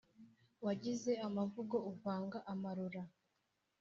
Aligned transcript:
Wagize 0.65 1.11
amavugo 1.27 1.77
uvanga 1.91 2.37
amarora, 2.53 3.01